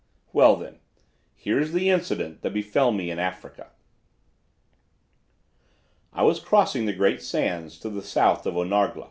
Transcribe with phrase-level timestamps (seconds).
[0.33, 0.79] "Well, then!
[1.35, 3.69] Here is the incident that befell me in Africa.
[6.11, 8.99] "I was crossing the great sands to the south of Onargla.